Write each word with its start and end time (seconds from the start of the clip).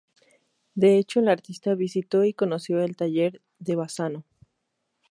De 0.73 0.97
hecho 0.97 1.19
el 1.19 1.27
artista 1.27 1.75
visitó 1.75 2.23
y 2.23 2.33
conoció 2.33 2.81
el 2.81 2.95
taller 2.97 3.39
de 3.59 3.75
Bassano. 3.75 4.25